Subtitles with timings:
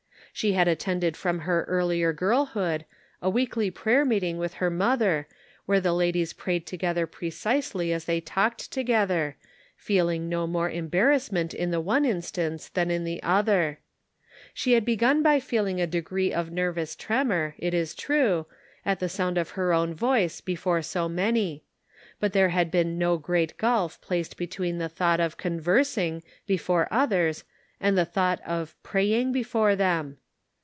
[0.33, 2.85] She had attended from her earlier girlhood
[3.21, 5.27] a weekly prayer meeting with her mother
[5.65, 9.35] where the ladies prayed together precisely as they talked together,
[9.75, 13.79] feeling no more embarrassment in the one instance than in the other.
[14.53, 18.45] She had begun by feeling a degree of nervous tremor, it is true,
[18.85, 21.65] at the sound of her own voice before so many;
[22.21, 24.07] but there had been no great gulf 192 The Pocket Measure.
[24.07, 27.43] placed between the thought of conversing before others
[27.81, 30.17] and the thought of praying before them.